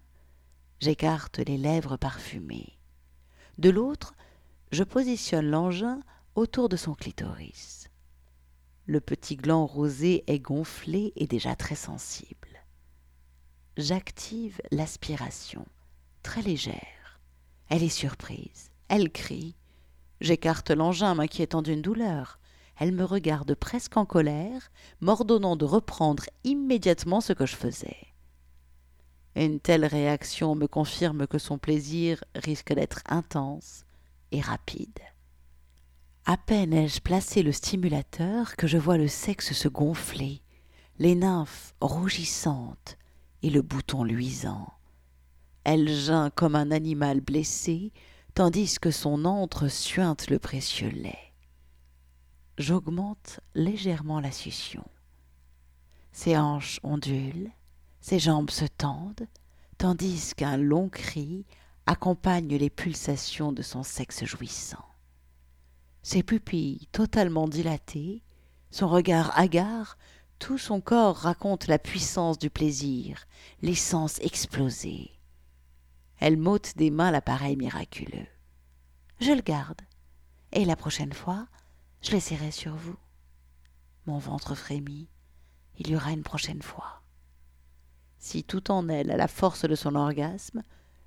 j'écarte 0.78 1.38
les 1.38 1.56
lèvres 1.56 1.96
parfumées. 1.96 2.78
De 3.56 3.70
l'autre, 3.70 4.14
je 4.70 4.84
positionne 4.84 5.48
l'engin 5.48 6.00
autour 6.34 6.68
de 6.68 6.76
son 6.76 6.94
clitoris. 6.94 7.88
Le 8.84 9.00
petit 9.00 9.36
gland 9.36 9.64
rosé 9.64 10.24
est 10.26 10.40
gonflé 10.40 11.14
et 11.16 11.26
déjà 11.26 11.56
très 11.56 11.74
sensible. 11.74 12.47
J'active 13.78 14.60
l'aspiration, 14.72 15.64
très 16.24 16.42
légère. 16.42 17.20
Elle 17.68 17.84
est 17.84 17.88
surprise, 17.88 18.72
elle 18.88 19.08
crie. 19.08 19.54
J'écarte 20.20 20.72
l'engin, 20.72 21.14
m'inquiétant 21.14 21.62
d'une 21.62 21.80
douleur. 21.80 22.40
Elle 22.76 22.90
me 22.90 23.04
regarde 23.04 23.54
presque 23.54 23.96
en 23.96 24.04
colère, 24.04 24.72
m'ordonnant 25.00 25.54
de 25.54 25.64
reprendre 25.64 26.24
immédiatement 26.42 27.20
ce 27.20 27.32
que 27.32 27.46
je 27.46 27.54
faisais. 27.54 28.08
Une 29.36 29.60
telle 29.60 29.84
réaction 29.84 30.56
me 30.56 30.66
confirme 30.66 31.28
que 31.28 31.38
son 31.38 31.56
plaisir 31.56 32.24
risque 32.34 32.72
d'être 32.72 33.02
intense 33.06 33.84
et 34.32 34.40
rapide. 34.40 34.98
À 36.26 36.36
peine 36.36 36.72
ai-je 36.72 37.00
placé 37.00 37.44
le 37.44 37.52
stimulateur 37.52 38.56
que 38.56 38.66
je 38.66 38.76
vois 38.76 38.98
le 38.98 39.06
sexe 39.06 39.52
se 39.52 39.68
gonfler, 39.68 40.42
les 40.98 41.14
nymphes 41.14 41.76
rougissantes 41.80 42.98
et 43.42 43.50
le 43.50 43.62
bouton 43.62 44.04
luisant. 44.04 44.72
Elle 45.64 45.88
geint 45.88 46.30
comme 46.30 46.56
un 46.56 46.70
animal 46.70 47.20
blessé, 47.20 47.92
tandis 48.34 48.78
que 48.78 48.90
son 48.90 49.24
antre 49.24 49.68
suinte 49.68 50.30
le 50.30 50.38
précieux 50.38 50.90
lait. 50.90 51.32
J'augmente 52.56 53.40
légèrement 53.54 54.20
la 54.20 54.32
succion. 54.32 54.84
Ses 56.12 56.36
hanches 56.36 56.80
ondulent, 56.82 57.52
ses 58.00 58.18
jambes 58.18 58.50
se 58.50 58.64
tendent, 58.64 59.28
tandis 59.76 60.32
qu'un 60.36 60.56
long 60.56 60.88
cri 60.88 61.46
accompagne 61.86 62.56
les 62.56 62.70
pulsations 62.70 63.52
de 63.52 63.62
son 63.62 63.82
sexe 63.82 64.24
jouissant. 64.24 64.84
Ses 66.02 66.22
pupilles 66.22 66.88
totalement 66.92 67.48
dilatées, 67.48 68.22
son 68.70 68.88
regard 68.88 69.38
hagard, 69.38 69.96
tout 70.38 70.58
son 70.58 70.80
corps 70.80 71.16
raconte 71.16 71.66
la 71.66 71.78
puissance 71.78 72.38
du 72.38 72.50
plaisir, 72.50 73.26
l'essence 73.62 74.18
explosée. 74.20 75.10
Elle 76.18 76.36
m'ôte 76.36 76.76
des 76.76 76.90
mains 76.90 77.10
l'appareil 77.10 77.56
miraculeux. 77.56 78.26
Je 79.20 79.32
le 79.32 79.42
garde, 79.42 79.80
et 80.52 80.64
la 80.64 80.76
prochaine 80.76 81.12
fois, 81.12 81.46
je 82.02 82.12
l'essaierai 82.12 82.50
sur 82.50 82.74
vous. 82.74 82.96
Mon 84.06 84.18
ventre 84.18 84.54
frémit. 84.54 85.08
Il 85.76 85.90
y 85.90 85.96
aura 85.96 86.10
une 86.10 86.22
prochaine 86.22 86.62
fois. 86.62 87.02
Si 88.18 88.42
tout 88.42 88.70
en 88.70 88.88
elle 88.88 89.10
a 89.10 89.16
la 89.16 89.28
force 89.28 89.64
de 89.64 89.74
son 89.74 89.94
orgasme, 89.94 90.62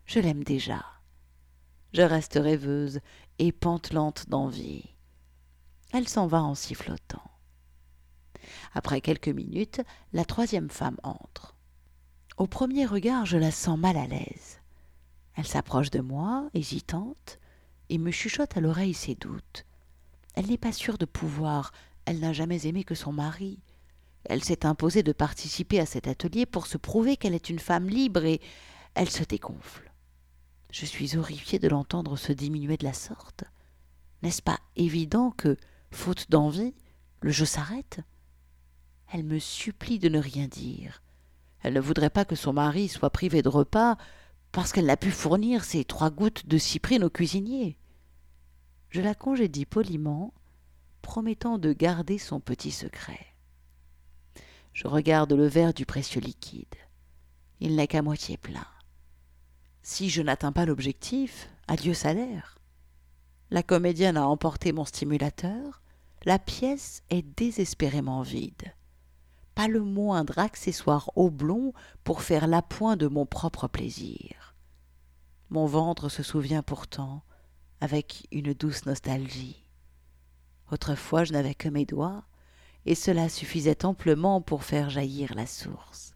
je 0.05 0.19
l'aime 0.19 0.43
déjà. 0.43 0.85
Je 1.93 2.01
reste 2.01 2.39
rêveuse 2.41 3.01
et 3.37 3.51
pantelante 3.51 4.29
d'envie. 4.29 4.85
Elle 5.91 6.07
s'en 6.07 6.27
va 6.27 6.41
en 6.41 6.55
sifflotant. 6.55 7.31
Après 8.73 9.01
quelques 9.01 9.27
minutes, 9.29 9.81
la 10.13 10.25
troisième 10.25 10.69
femme 10.69 10.97
entre. 11.03 11.55
Au 12.37 12.47
premier 12.47 12.85
regard, 12.85 13.25
je 13.25 13.37
la 13.37 13.51
sens 13.51 13.77
mal 13.77 13.97
à 13.97 14.07
l'aise. 14.07 14.61
Elle 15.35 15.47
s'approche 15.47 15.91
de 15.91 15.99
moi, 15.99 16.49
hésitante, 16.53 17.39
et 17.89 17.97
me 17.97 18.11
chuchote 18.11 18.57
à 18.57 18.61
l'oreille 18.61 18.93
ses 18.93 19.15
doutes. 19.15 19.65
Elle 20.35 20.47
n'est 20.47 20.57
pas 20.57 20.71
sûre 20.71 20.97
de 20.97 21.05
pouvoir, 21.05 21.71
elle 22.05 22.19
n'a 22.19 22.33
jamais 22.33 22.65
aimé 22.67 22.83
que 22.83 22.95
son 22.95 23.11
mari. 23.11 23.59
Elle 24.25 24.43
s'est 24.43 24.65
imposée 24.65 25.03
de 25.03 25.11
participer 25.11 25.79
à 25.79 25.85
cet 25.85 26.07
atelier 26.07 26.45
pour 26.45 26.67
se 26.67 26.77
prouver 26.77 27.17
qu'elle 27.17 27.33
est 27.33 27.49
une 27.49 27.59
femme 27.59 27.89
libre 27.89 28.23
et 28.23 28.39
elle 28.93 29.09
se 29.09 29.23
dégonfle. 29.23 29.91
Je 30.71 30.85
suis 30.85 31.17
horrifiée 31.17 31.59
de 31.59 31.67
l'entendre 31.67 32.15
se 32.15 32.31
diminuer 32.31 32.77
de 32.77 32.85
la 32.85 32.93
sorte. 32.93 33.43
N'est-ce 34.23 34.41
pas 34.41 34.59
évident 34.75 35.31
que, 35.31 35.57
faute 35.91 36.29
d'envie, 36.29 36.73
le 37.21 37.31
jeu 37.31 37.45
s'arrête? 37.45 37.99
Elle 39.13 39.23
me 39.23 39.39
supplie 39.39 39.99
de 39.99 40.07
ne 40.07 40.19
rien 40.19 40.47
dire. 40.47 41.03
Elle 41.61 41.73
ne 41.73 41.81
voudrait 41.81 42.09
pas 42.09 42.23
que 42.23 42.35
son 42.35 42.53
mari 42.53 42.87
soit 42.87 43.09
privé 43.09 43.41
de 43.41 43.49
repas 43.49 43.97
parce 44.53 44.71
qu'elle 44.71 44.85
n'a 44.85 44.97
pu 44.97 45.11
fournir 45.11 45.65
ses 45.65 45.83
trois 45.83 46.09
gouttes 46.09 46.47
de 46.47 46.57
cyprine 46.57 47.03
au 47.03 47.09
cuisinier. 47.09 47.77
Je 48.89 49.01
la 49.01 49.13
congédie 49.13 49.65
poliment, 49.65 50.33
promettant 51.01 51.57
de 51.57 51.73
garder 51.73 52.17
son 52.17 52.39
petit 52.39 52.71
secret. 52.71 53.25
Je 54.73 54.87
regarde 54.87 55.33
le 55.33 55.45
verre 55.45 55.73
du 55.73 55.85
précieux 55.85 56.21
liquide. 56.21 56.75
Il 57.59 57.75
n'est 57.75 57.87
qu'à 57.87 58.01
moitié 58.01 58.37
plein. 58.37 58.67
Si 59.83 60.09
je 60.09 60.21
n'atteins 60.21 60.53
pas 60.53 60.65
l'objectif, 60.65 61.49
adieu 61.67 61.93
salaire. 61.93 62.57
La 63.49 63.61
comédienne 63.61 64.15
a 64.15 64.25
emporté 64.25 64.71
mon 64.71 64.85
stimulateur, 64.85 65.81
la 66.23 66.39
pièce 66.39 67.03
est 67.09 67.23
désespérément 67.23 68.21
vide. 68.21 68.73
Pas 69.55 69.67
le 69.67 69.81
moindre 69.81 70.39
accessoire 70.39 71.11
oblong 71.15 71.73
pour 72.03 72.21
faire 72.21 72.47
l'appoint 72.47 72.95
de 72.95 73.07
mon 73.07 73.25
propre 73.25 73.67
plaisir. 73.67 74.55
Mon 75.49 75.65
ventre 75.65 76.09
se 76.09 76.23
souvient 76.23 76.63
pourtant, 76.63 77.23
avec 77.81 78.27
une 78.31 78.53
douce 78.53 78.85
nostalgie. 78.85 79.65
Autrefois 80.71 81.25
je 81.25 81.33
n'avais 81.33 81.55
que 81.55 81.67
mes 81.67 81.85
doigts, 81.85 82.23
et 82.85 82.95
cela 82.95 83.29
suffisait 83.29 83.85
amplement 83.85 84.41
pour 84.41 84.63
faire 84.63 84.89
jaillir 84.89 85.33
la 85.35 85.45
source. 85.45 86.15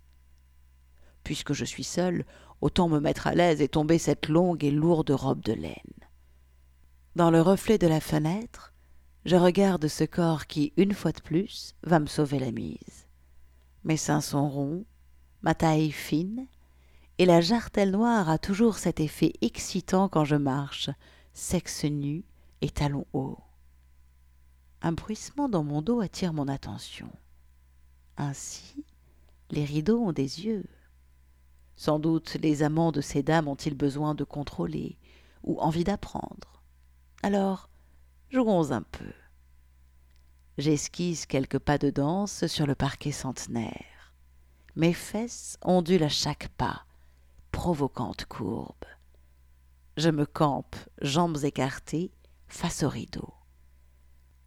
Puisque 1.24 1.54
je 1.54 1.66
suis 1.66 1.84
seule, 1.84 2.26
autant 2.62 2.88
me 2.88 3.00
mettre 3.00 3.28
à 3.28 3.36
l'aise 3.36 3.62
et 3.62 3.68
tomber 3.68 3.98
cette 3.98 4.30
longue 4.30 4.64
et 4.64 4.72
lourde 4.72 5.12
robe 5.12 5.42
de 5.42 5.54
laine. 5.54 5.76
Dans 7.16 7.32
le 7.32 7.42
reflet 7.42 7.78
de 7.78 7.88
la 7.88 8.00
fenêtre, 8.00 8.74
je 9.26 9.36
regarde 9.36 9.88
ce 9.88 10.04
corps 10.04 10.48
qui, 10.48 10.74
une 10.78 10.94
fois 10.94 11.12
de 11.12 11.22
plus, 11.22 11.76
va 11.84 12.00
me 12.00 12.06
sauver 12.08 12.40
la 12.40 12.52
mise. 12.52 13.05
Mes 13.86 13.98
seins 13.98 14.22
sont 14.22 14.50
ronds, 14.50 14.84
ma 15.42 15.56
taille 15.56 15.92
fine, 15.92 16.48
et 17.18 17.26
la 17.26 17.40
jartelle 17.40 17.92
noire 17.92 18.30
a 18.30 18.38
toujours 18.38 18.78
cet 18.78 19.00
effet 19.00 19.32
excitant 19.42 20.10
quand 20.10 20.26
je 20.26 20.36
marche, 20.36 20.90
sexe 21.34 21.86
nu 21.86 22.26
et 22.62 22.70
talons 22.70 23.08
hauts 23.14 23.40
un 24.86 24.92
bruissement 24.92 25.50
dans 25.50 25.64
mon 25.64 25.82
dos 25.82 26.00
attire 26.00 26.32
mon 26.32 26.48
attention. 26.48 27.10
Ainsi, 28.18 28.86
les 29.50 29.66
rideaux 29.66 30.00
ont 30.00 30.12
des 30.12 30.46
yeux. 30.46 30.66
Sans 31.76 31.98
doute 31.98 32.36
les 32.36 32.62
amants 32.62 32.92
de 32.92 33.02
ces 33.02 33.24
dames 33.24 33.48
ont-ils 33.48 33.74
besoin 33.74 34.14
de 34.14 34.24
contrôler 34.24 35.00
ou 35.44 35.60
envie 35.60 35.84
d'apprendre. 35.84 36.62
Alors, 37.24 37.68
jouons 38.30 38.72
un 38.72 38.84
peu. 38.84 39.12
J'esquisse 40.58 41.26
quelques 41.26 41.60
pas 41.60 41.78
de 41.78 41.90
danse 41.90 42.48
sur 42.48 42.66
le 42.66 42.76
parquet 42.76 43.12
centenaire. 43.12 44.14
Mes 44.76 44.94
fesses 44.94 45.58
ondulent 45.62 46.06
à 46.06 46.10
chaque 46.10 46.48
pas, 46.50 46.86
provoquantes 47.52 48.26
courbes. 48.26 48.74
Je 49.98 50.10
me 50.10 50.26
campe, 50.26 50.76
jambes 51.02 51.44
écartées, 51.44 52.12
face 52.48 52.84
au 52.84 52.90
rideau. 52.90 53.34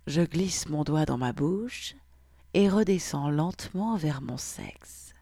Je 0.07 0.23
glisse 0.23 0.69
mon 0.69 0.85
doigt 0.85 1.05
dans 1.05 1.19
ma 1.19 1.33
bouche 1.33 1.95
et 2.55 2.71
redescends 2.71 3.31
lentement 3.31 3.97
vers 3.97 4.23
mon 4.23 4.39
sexe. 4.39 5.13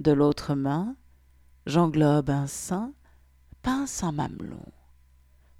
De 0.00 0.10
l'autre 0.10 0.54
main, 0.54 0.96
j'englobe 1.66 2.30
un 2.30 2.48
sein, 2.48 2.92
pince 3.62 4.02
un 4.02 4.12
mamelon. 4.12 4.72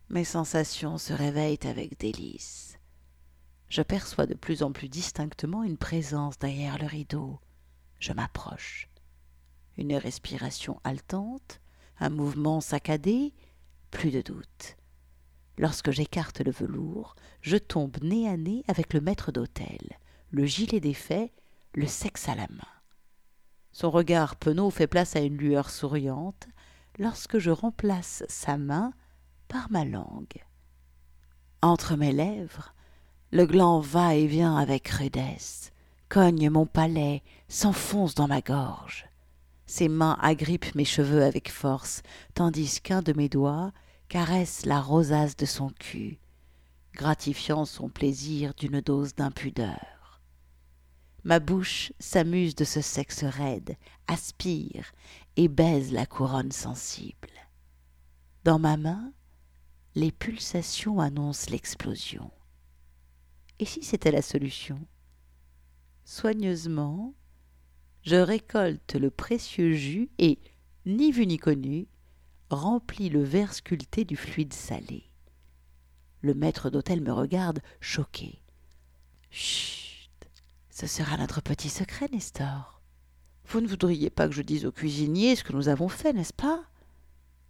Mes 0.08 0.24
sensations 0.24 0.98
se 0.98 1.12
réveillent 1.12 1.58
avec 1.64 1.98
délice. 2.00 2.77
Je 3.68 3.82
perçois 3.82 4.26
de 4.26 4.34
plus 4.34 4.62
en 4.62 4.72
plus 4.72 4.88
distinctement 4.88 5.62
une 5.62 5.76
présence 5.76 6.38
derrière 6.38 6.78
le 6.78 6.86
rideau. 6.86 7.38
Je 7.98 8.12
m'approche. 8.12 8.88
Une 9.76 9.94
respiration 9.94 10.80
haletante, 10.84 11.60
un 12.00 12.08
mouvement 12.08 12.60
saccadé, 12.60 13.34
plus 13.90 14.10
de 14.10 14.22
doute. 14.22 14.76
Lorsque 15.58 15.90
j'écarte 15.90 16.40
le 16.40 16.52
velours, 16.52 17.14
je 17.42 17.56
tombe 17.56 17.96
nez 18.02 18.28
à 18.28 18.36
nez 18.36 18.64
avec 18.68 18.94
le 18.94 19.00
maître 19.00 19.32
d'hôtel, 19.32 19.98
le 20.30 20.46
gilet 20.46 20.80
défait, 20.80 21.32
le 21.74 21.86
sexe 21.86 22.28
à 22.28 22.34
la 22.34 22.46
main. 22.48 22.78
Son 23.72 23.90
regard 23.90 24.36
penaud 24.36 24.70
fait 24.70 24.86
place 24.86 25.14
à 25.14 25.20
une 25.20 25.36
lueur 25.36 25.70
souriante 25.70 26.48
lorsque 26.98 27.38
je 27.38 27.50
remplace 27.50 28.24
sa 28.28 28.56
main 28.56 28.92
par 29.46 29.70
ma 29.70 29.84
langue. 29.84 30.44
Entre 31.60 31.96
mes 31.96 32.12
lèvres, 32.12 32.74
le 33.30 33.44
gland 33.44 33.80
va 33.80 34.14
et 34.14 34.26
vient 34.26 34.56
avec 34.56 34.88
rudesse, 34.88 35.72
cogne 36.08 36.48
mon 36.48 36.64
palais, 36.64 37.22
s'enfonce 37.48 38.14
dans 38.14 38.28
ma 38.28 38.40
gorge. 38.40 39.06
Ses 39.66 39.88
mains 39.88 40.16
agrippent 40.22 40.74
mes 40.74 40.86
cheveux 40.86 41.22
avec 41.22 41.50
force, 41.50 42.02
tandis 42.34 42.80
qu'un 42.80 43.02
de 43.02 43.12
mes 43.12 43.28
doigts 43.28 43.72
caresse 44.08 44.64
la 44.64 44.80
rosace 44.80 45.36
de 45.36 45.44
son 45.44 45.68
cul, 45.68 46.18
gratifiant 46.94 47.66
son 47.66 47.90
plaisir 47.90 48.54
d'une 48.54 48.80
dose 48.80 49.14
d'impudeur. 49.14 50.22
Ma 51.24 51.38
bouche 51.38 51.92
s'amuse 51.98 52.54
de 52.54 52.64
ce 52.64 52.80
sexe 52.80 53.24
raide, 53.24 53.76
aspire 54.06 54.92
et 55.36 55.48
baise 55.48 55.92
la 55.92 56.06
couronne 56.06 56.52
sensible. 56.52 57.28
Dans 58.44 58.58
ma 58.58 58.78
main, 58.78 59.12
les 59.94 60.12
pulsations 60.12 61.00
annoncent 61.00 61.50
l'explosion. 61.50 62.30
Et 63.60 63.64
si 63.64 63.82
c'était 63.82 64.12
la 64.12 64.22
solution? 64.22 64.78
Soigneusement, 66.04 67.14
je 68.02 68.16
récolte 68.16 68.94
le 68.94 69.10
précieux 69.10 69.72
jus 69.72 70.10
et, 70.18 70.38
ni 70.86 71.10
vu 71.12 71.26
ni 71.26 71.38
connu, 71.38 71.88
remplit 72.50 73.08
le 73.08 73.22
verre 73.22 73.52
sculpté 73.52 74.04
du 74.04 74.16
fluide 74.16 74.54
salé. 74.54 75.04
Le 76.20 76.34
maître 76.34 76.70
d'hôtel 76.70 77.00
me 77.00 77.12
regarde, 77.12 77.60
choqué. 77.80 78.40
Chut 79.30 80.30
Ce 80.70 80.86
sera 80.86 81.16
notre 81.16 81.40
petit 81.42 81.68
secret, 81.68 82.08
Nestor. 82.12 82.80
Vous 83.46 83.60
ne 83.60 83.66
voudriez 83.66 84.10
pas 84.10 84.28
que 84.28 84.34
je 84.34 84.42
dise 84.42 84.66
au 84.66 84.72
cuisinier 84.72 85.36
ce 85.36 85.44
que 85.44 85.52
nous 85.52 85.68
avons 85.68 85.88
fait, 85.88 86.12
n'est-ce 86.12 86.32
pas? 86.32 86.64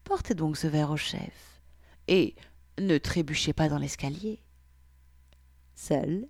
Portez 0.05 0.35
donc 0.35 0.57
ce 0.57 0.67
verre 0.67 0.91
au 0.91 0.97
chef. 0.97 1.61
Et 2.09 2.35
ne 2.79 2.99
trébuchez 2.99 3.53
pas 3.53 3.69
dans 3.69 3.79
l'escalier. 3.79 4.41
Seule, 5.81 6.27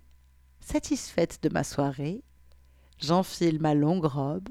satisfaite 0.59 1.41
de 1.41 1.49
ma 1.49 1.63
soirée, 1.63 2.23
j'enfile 2.99 3.59
ma 3.59 3.73
longue 3.73 4.05
robe, 4.05 4.49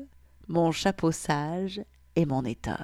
mon 0.49 0.73
chapeau 0.73 1.13
sage 1.13 1.81
et 2.17 2.27
mon 2.27 2.45
étole. 2.45 2.75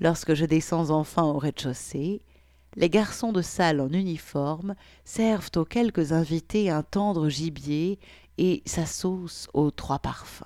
Lorsque 0.00 0.34
je 0.34 0.44
descends 0.44 0.90
enfin 0.90 1.22
au 1.22 1.38
rez-de-chaussée, 1.38 2.20
les 2.76 2.90
garçons 2.90 3.32
de 3.32 3.40
salle 3.40 3.80
en 3.80 3.88
uniforme 3.88 4.74
servent 5.06 5.50
aux 5.56 5.64
quelques 5.64 6.12
invités 6.12 6.68
un 6.68 6.82
tendre 6.82 7.30
gibier 7.30 7.98
et 8.36 8.62
sa 8.66 8.84
sauce 8.84 9.48
aux 9.54 9.70
trois 9.70 9.98
parfums. 9.98 10.44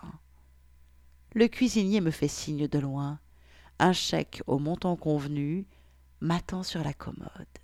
Le 1.34 1.48
cuisinier 1.48 2.00
me 2.00 2.12
fait 2.12 2.28
signe 2.28 2.68
de 2.68 2.78
loin. 2.78 3.18
Un 3.80 3.92
chèque 3.92 4.42
au 4.46 4.60
montant 4.60 4.94
convenu 4.94 5.66
m'attend 6.20 6.62
sur 6.62 6.84
la 6.84 6.94
commode. 6.94 7.58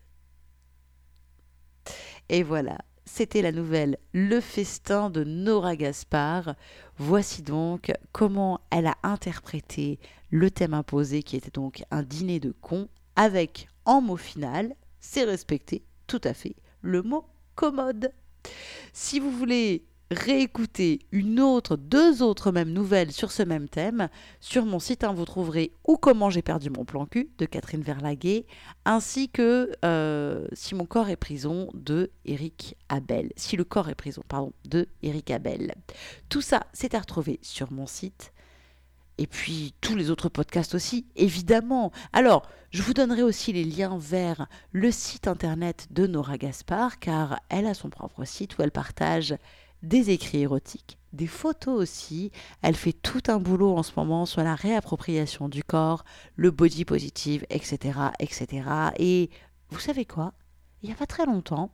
Et 2.28 2.42
voilà, 2.42 2.78
c'était 3.04 3.42
la 3.42 3.52
nouvelle 3.52 3.98
Le 4.12 4.40
festin 4.40 5.10
de 5.10 5.24
Nora 5.24 5.76
Gaspard. 5.76 6.54
Voici 6.98 7.42
donc 7.42 7.92
comment 8.12 8.60
elle 8.70 8.86
a 8.86 8.96
interprété 9.02 9.98
le 10.30 10.50
thème 10.50 10.74
imposé 10.74 11.22
qui 11.22 11.36
était 11.36 11.50
donc 11.50 11.84
un 11.90 12.02
dîner 12.02 12.40
de 12.40 12.52
cons 12.52 12.88
avec 13.16 13.68
en 13.84 14.00
mot 14.00 14.16
final, 14.16 14.74
c'est 15.00 15.24
respecté 15.24 15.82
tout 16.06 16.20
à 16.24 16.34
fait, 16.34 16.56
le 16.80 17.02
mot 17.02 17.26
commode. 17.54 18.12
Si 18.92 19.20
vous 19.20 19.30
voulez 19.30 19.84
réécouter 20.12 21.00
une 21.10 21.40
autre, 21.40 21.76
deux 21.76 22.22
autres 22.22 22.52
mêmes 22.52 22.72
nouvelles 22.72 23.12
sur 23.12 23.32
ce 23.32 23.42
même 23.42 23.68
thème, 23.68 24.08
sur 24.40 24.64
mon 24.64 24.78
site, 24.78 25.04
hein, 25.04 25.12
vous 25.12 25.24
trouverez 25.24 25.72
Ou 25.86 25.96
comment 25.96 26.30
j'ai 26.30 26.42
perdu 26.42 26.70
mon 26.70 26.84
plan 26.84 27.06
cul 27.06 27.30
de 27.38 27.46
Catherine 27.46 27.82
Verlaguet, 27.82 28.46
ainsi 28.84 29.28
que 29.28 29.72
euh, 29.84 30.46
Si 30.52 30.74
mon 30.74 30.86
corps 30.86 31.08
est 31.08 31.16
prison 31.16 31.68
de 31.74 32.10
Eric 32.24 32.76
Abel. 32.88 33.32
Si 33.36 33.56
le 33.56 33.64
corps 33.64 33.88
est 33.88 33.94
prison, 33.94 34.22
pardon, 34.28 34.52
de 34.68 34.86
Eric 35.02 35.30
Abel. 35.30 35.74
Tout 36.28 36.42
ça, 36.42 36.66
c'est 36.72 36.94
à 36.94 37.00
retrouver 37.00 37.38
sur 37.42 37.72
mon 37.72 37.86
site 37.86 38.32
et 39.18 39.26
puis 39.26 39.74
tous 39.80 39.94
les 39.94 40.10
autres 40.10 40.28
podcasts 40.28 40.74
aussi, 40.74 41.06
évidemment. 41.16 41.92
Alors, 42.12 42.48
je 42.70 42.82
vous 42.82 42.94
donnerai 42.94 43.22
aussi 43.22 43.52
les 43.52 43.64
liens 43.64 43.98
vers 43.98 44.48
le 44.72 44.90
site 44.90 45.28
internet 45.28 45.86
de 45.90 46.06
Nora 46.06 46.38
Gaspard, 46.38 46.98
car 46.98 47.38
elle 47.48 47.66
a 47.66 47.74
son 47.74 47.90
propre 47.90 48.24
site 48.24 48.56
où 48.56 48.62
elle 48.62 48.70
partage 48.70 49.36
des 49.82 50.10
écrits 50.10 50.42
érotiques, 50.42 50.98
des 51.12 51.26
photos 51.26 51.80
aussi. 51.80 52.30
Elle 52.62 52.76
fait 52.76 52.92
tout 52.92 53.22
un 53.28 53.38
boulot 53.38 53.76
en 53.76 53.82
ce 53.82 53.92
moment 53.96 54.26
sur 54.26 54.42
la 54.42 54.54
réappropriation 54.54 55.48
du 55.48 55.62
corps, 55.64 56.04
le 56.36 56.50
body 56.50 56.84
positive, 56.84 57.44
etc., 57.50 57.98
etc. 58.18 58.68
Et 58.98 59.30
vous 59.70 59.80
savez 59.80 60.04
quoi? 60.04 60.34
Il 60.82 60.86
n'y 60.86 60.92
a 60.92 60.96
pas 60.96 61.06
très 61.06 61.26
longtemps, 61.26 61.70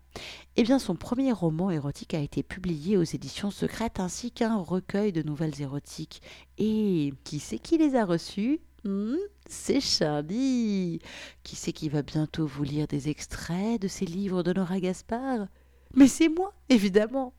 eh 0.56 0.62
bien 0.64 0.78
son 0.78 0.94
premier 0.94 1.32
roman 1.32 1.70
érotique 1.70 2.12
a 2.12 2.20
été 2.20 2.42
publié 2.42 2.98
aux 2.98 3.04
éditions 3.04 3.50
secrètes 3.50 4.00
ainsi 4.00 4.30
qu'un 4.30 4.56
recueil 4.56 5.12
de 5.12 5.22
nouvelles 5.22 5.62
érotiques. 5.62 6.20
Et 6.58 7.14
qui 7.24 7.40
c'est 7.40 7.58
qui 7.58 7.78
les 7.78 7.96
a 7.96 8.04
reçus 8.04 8.60
hmm, 8.84 9.16
C'est 9.48 9.80
Charlie. 9.80 11.00
Qui 11.42 11.56
c'est 11.56 11.72
qui 11.72 11.88
va 11.88 12.02
bientôt 12.02 12.46
vous 12.46 12.64
lire 12.64 12.86
des 12.86 13.08
extraits 13.08 13.80
de 13.80 13.88
ses 13.88 14.04
livres 14.04 14.42
de 14.42 14.52
Nora 14.52 14.78
Gaspard? 14.78 15.46
Mais 15.94 16.06
c'est 16.06 16.28
moi, 16.28 16.52
évidemment. 16.68 17.32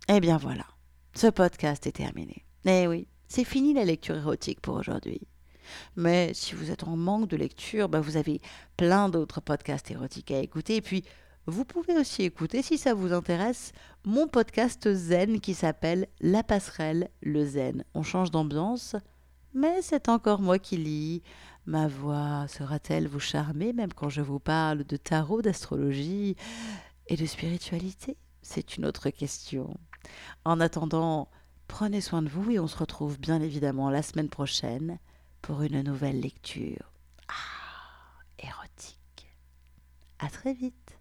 Et 0.10 0.20
bien 0.20 0.38
voilà. 0.38 0.77
Ce 1.18 1.26
podcast 1.26 1.88
est 1.88 1.94
terminé. 1.94 2.46
Eh 2.66 2.88
oui, 2.88 3.08
c'est 3.28 3.44
fini 3.44 3.74
la 3.74 3.86
lecture 3.86 4.16
érotique 4.16 4.62
pour 4.62 4.76
aujourd'hui. 4.76 5.22
Mais 5.96 6.32
si 6.36 6.54
vous 6.54 6.70
êtes 6.70 6.84
en 6.84 6.96
manque 6.96 7.28
de 7.28 7.36
lecture, 7.36 7.90
bah 7.90 8.02
vous 8.02 8.18
avez 8.18 8.40
plein 8.78 9.10
d'autres 9.10 9.42
podcasts 9.42 9.90
érotiques 9.90 10.30
à 10.30 10.38
écouter. 10.38 10.76
Et 10.76 10.82
puis, 10.82 11.04
vous 11.48 11.66
pouvez 11.66 11.98
aussi 11.98 12.22
écouter, 12.22 12.62
si 12.62 12.78
ça 12.78 12.94
vous 12.94 13.14
intéresse, 13.14 13.72
mon 14.06 14.28
podcast 14.28 14.94
zen 14.94 15.40
qui 15.40 15.56
s'appelle 15.56 16.08
La 16.22 16.44
passerelle, 16.44 17.10
le 17.24 17.44
zen. 17.46 17.84
On 17.96 18.04
change 18.04 18.30
d'ambiance, 18.30 18.96
mais 19.56 19.82
c'est 19.82 20.10
encore 20.10 20.40
moi 20.40 20.60
qui 20.60 20.78
lis. 20.78 21.24
Ma 21.66 21.88
voix 21.88 22.46
sera-t-elle 22.48 23.08
vous 23.08 23.20
charmer 23.20 23.74
même 23.74 23.92
quand 23.92 24.10
je 24.10 24.22
vous 24.22 24.40
parle 24.40 24.84
de 24.84 24.98
tarot, 24.98 25.42
d'astrologie 25.42 26.36
et 27.08 27.16
de 27.16 27.26
spiritualité? 27.26 28.18
C'est 28.44 28.78
une 28.78 28.86
autre 28.86 29.10
question. 29.10 29.76
En 30.46 30.60
attendant, 30.60 31.30
prenez 31.68 32.02
soin 32.02 32.22
de 32.22 32.30
vous 32.30 32.52
et 32.52 32.60
on 32.60 32.68
se 32.68 32.78
retrouve 32.78 33.20
bien 33.20 33.42
évidemment 33.42 33.90
la 33.90 34.02
semaine 34.02 34.30
prochaine 34.30 35.00
pour 35.42 35.62
une 35.62 35.82
nouvelle 35.82 36.20
lecture. 36.22 36.92
Ah, 37.28 38.24
érotique. 38.40 39.30
À 40.20 40.30
très 40.30 40.54
vite. 40.54 40.98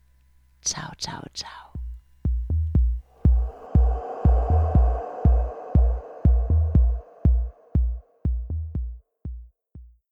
Ciao, 0.63 0.93
ciao, 0.99 1.23
ciao. 1.35 1.76